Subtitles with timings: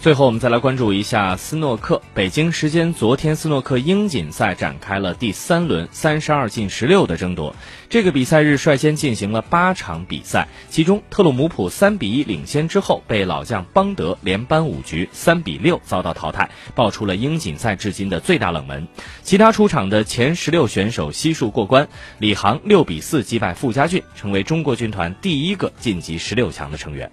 [0.00, 7.54] 最后我们再来关注一下斯诺克北京时间昨天斯诺克英锦赛展开了第三轮三十二进十六的争夺。
[7.90, 18.88] 这个比赛日率先进行了八场比赛其中特鲁姆普三比一领先之后被老将邦德连扳五局三比六遭到淘汰爆出了英锦赛至今的最大冷门。
[19.22, 21.86] 其他出场的前十六选手悉数过关
[22.16, 27.10] 李航六比四击败傅家俊成为中国军团第一个晋级十六强的成员。